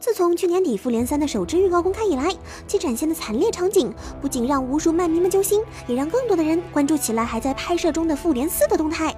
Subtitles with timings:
[0.00, 2.32] 自从去年底《复联三》的首支预告公开以来，
[2.68, 9.12] 其展现的惨烈场景不仅让无数漫迷们揪心，也让更多的人关注起来还在拍摄中的《复联四》的动态。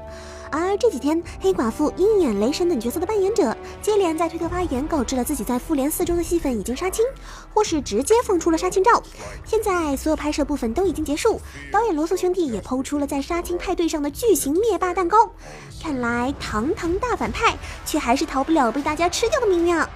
[0.51, 7.05] 而这几天，黑寡妇鹰眼、雷神等角色的扮演者接连在推特发言，告知了自己在《复联四》中的戏份已经杀青，
[7.53, 9.03] 或是直接放出了杀青照。
[9.45, 11.39] 现在所有拍摄部分都已经结束，
[11.71, 15.31] 导演罗素兄弟也抛出了在杀青派对上的巨型灭霸蛋糕。
[15.81, 17.55] 看来堂堂大反派，
[17.85, 19.89] 却还是逃不了被大家吃掉的命运啊！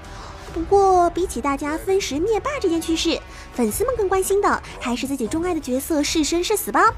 [0.54, 3.21] 不过，比起大家分食灭霸这件趣事，
[3.54, 6.95] 粉丝们更关心的还是自己钟爱的角色是生是死吧。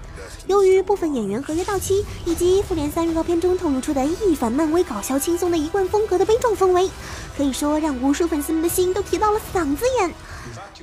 [0.46, 6.90] 由于部分演员合约到期，以及《复联三》预告片中透露出的一反漫威搞笑轻松的一贯风格的悲壮氛围，
[7.34, 10.14] 可以说让无数粉丝们的心都提到了嗓子眼。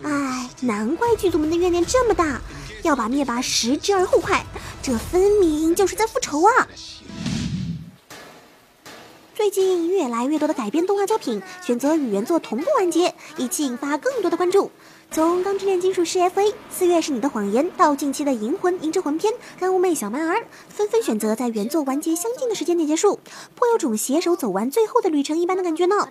[0.01, 2.41] 唉，难怪剧组们的怨念这么大，
[2.81, 4.43] 要把灭霸食之而后快，
[4.81, 6.67] 这分明就是在复仇啊！
[9.35, 14.69] 最近越来越多的改编动画作品选择与原作同步完结，以期引发更多的关注。
[15.13, 20.37] 从《钢之炼金术师 F.A.》四月是你的谎言，到近期的《银魂》《银之魂篇》《干物妹小蛮儿》，
[20.69, 23.19] 纷纷选择在原作完结相近的时间点结束，
[23.53, 26.09] 颇有种携手走完最后的旅程一般的感觉呢。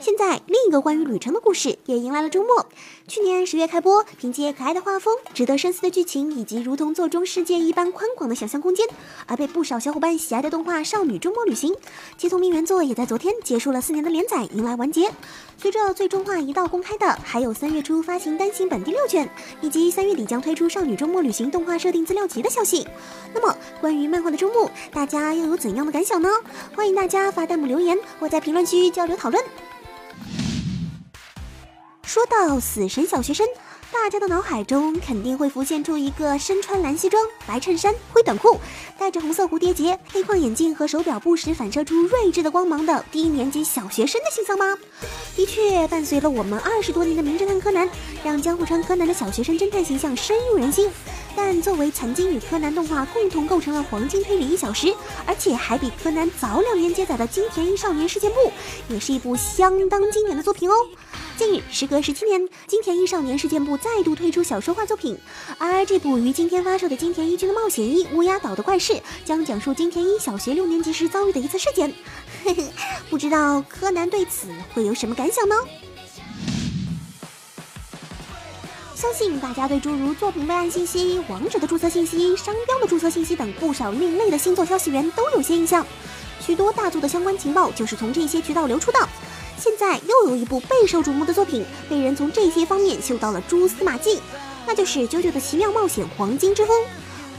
[0.00, 2.66] 现在另一个关于旅程的故事也迎来了周末。
[3.06, 8.84] 去年十月开播，凭借可爱的画风、值得深思的剧情以及如同座中世界一般宽广的想象空间，
[9.26, 11.72] 而被不少小伙伴喜爱的动画《少女周末旅行》，
[12.18, 15.12] 其同名原作也在昨天结束了四年的连载，迎来完结。
[15.56, 19.28] 随着最终话一道公开的，还有三月初发行单行本第六卷，
[19.60, 22.88] 以及三月底将推出《少女周末旅行》动画设定资料集的消息。
[23.34, 26.30] 那么，关于漫画的周末，大家又有怎样的感想呢？
[26.74, 29.44] 欢迎大家发弹幕留言，或在评论区交流讨论。
[32.02, 33.46] 说到死神小学生。
[33.92, 38.58] 大家的脑海中肯定会浮现出一个身穿蓝西装、白衬衫、灰短裤，
[38.98, 44.76] 戴着红色蝴蝶结、黑框眼镜和手表不时反射出睿智的光芒的低年级小学生的形象吗？
[45.36, 47.88] 的确，伴随了我们二十多年的名侦探柯南，
[48.24, 50.90] 让江户川柯南的小学生侦探形象深入人心。
[51.36, 54.94] 但作为曾经与柯南动画共同构成了黄金推理一小时，
[55.26, 58.52] 而且还比柯南早两年接载的金田一少年事件簿，
[58.88, 60.74] 也是一部相当经典的作品哦。
[61.36, 65.18] 近日，时隔十七年，金田一少年事件簿再度推出小说化作品，
[65.58, 71.92] 而这部于今天发售的金田一君的冒险一乌鸦岛的怪事，将讲述金田一小学六年级时遭遇的一次事件。
[72.44, 72.64] 嘿嘿，
[73.08, 75.54] 不知道柯南对此会有什么感想呢？
[79.00, 85.86] 相信大家对诸如作品备案信息、王者的注册信息、商标的注册信息等不少另类的星座消息源都有些印象，
[86.38, 88.98] 许多大作的相关情报就是从这些渠道流出的。
[89.56, 94.20] 现在又有一部备受瞩目的作品，被人从这些方面嗅到了蛛丝马迹，
[94.66, 96.78] 那就是《啾啾的奇妙冒险：黄金之风》。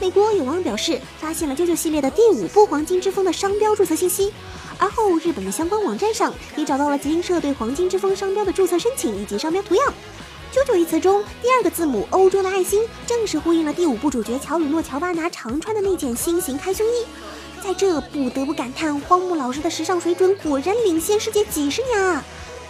[0.00, 4.32] 美国有网友表示，发现了啾啾系列的第五部《黄金之风》的商标注册信息，
[4.78, 9.94] 而后日本的相关网站上也找到了集英社对《黄金之风》商标的注册申请以及商标图样。
[10.52, 17.06] 啾啾一词中第二个字母 O 中的爱心，正是呼应了第五部主角乔鲁诺·乔巴拿常穿的那件新型开胸衣。
[17.64, 22.22] 在这不得不感叹，荒木老师的时尚水准果然领先世界几十年啊！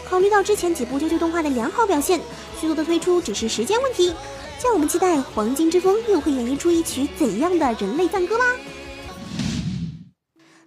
[0.09, 2.21] 考虑到之前几部啾啾动画的良好表现，
[2.61, 4.15] 续作的推出只是时间问题，
[4.63, 8.45] 让我们期待《黄金之风》又会演绎出一曲怎样的人类赞歌啦！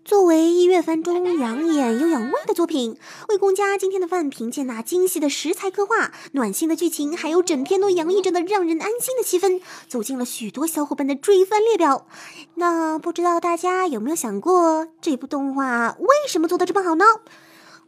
[0.05, 2.93] 作为一月番中养眼又养胃的作品，
[3.27, 12.05] 《魏公家今天的饭》凭借那精细的食材刻画、暖心的剧情，还有整篇都洋溢着的让人安心的气氛，走进了许多小伙伴的追番列表。
[12.53, 17.05] 那不知道大家有没有想过，这部动画为什么做的这么好呢？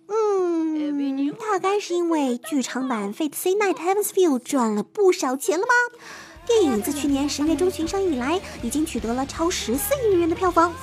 [0.08, 6.00] 嗯，大概是因为剧场版《Fate Stay Night Heaven's Feel》赚了不少钱了吗？
[6.47, 10.75] 电影自去年十月中旬上映以来，已经取得了超十四亿日元的票房，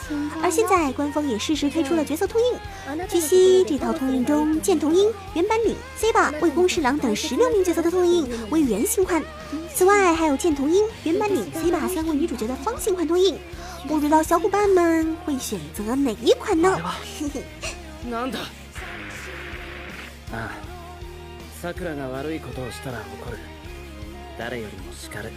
[0.41, 3.07] 而现在官方也适时推出了角色通印。
[3.07, 9.21] 据悉，这套通印中，剑童音、原版领、C 吧、魏公侍郎等十六名角色的通印为圆形款，
[9.75, 13.37] 此外还有剑童音、原版领、C 吧三位女主角的方形款通印。
[13.87, 16.79] 不知道小伙伴们会选择哪一款呢？
[17.19, 17.43] 嘿嘿。
[20.31, 20.51] 啊，
[21.61, 23.37] 萨克拉が悪いことをしたら怒る。
[24.37, 25.31] 誰よりも叱る。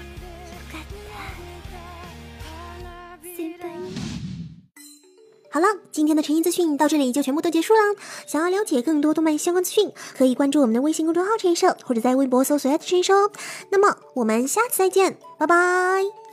[5.50, 7.80] 好了，今天的成音资讯到这里就全部都结束了。
[8.28, 13.32] 想要了解更多动漫相关资讯，可以关注我们的微信公众号“陈音社”，或者在微博搜索“陈音社”。
[13.72, 16.27] 那么我们下次再见，拜拜。